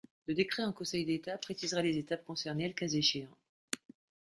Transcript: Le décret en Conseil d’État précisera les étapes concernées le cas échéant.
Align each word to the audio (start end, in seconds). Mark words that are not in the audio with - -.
Le 0.25 0.33
décret 0.33 0.63
en 0.63 0.73
Conseil 0.73 1.05
d’État 1.05 1.37
précisera 1.37 1.83
les 1.83 1.99
étapes 1.99 2.25
concernées 2.25 2.67
le 2.67 2.73
cas 2.73 2.87
échéant. 2.87 3.37